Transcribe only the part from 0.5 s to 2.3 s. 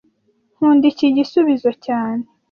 Nkunda iki gisubizo cyane